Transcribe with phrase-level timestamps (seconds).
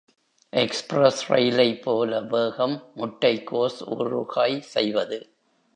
[0.53, 5.19] Express ரயிலை போல வேகம் முட்டைகோஸ் ஊறுகாய் செய்வது.